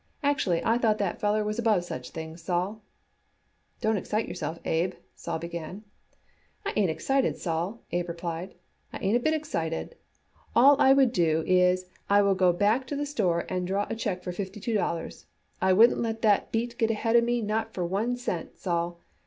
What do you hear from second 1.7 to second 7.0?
such things, Sol." "Don't excite yourself, Abe," Sol began. "I ain't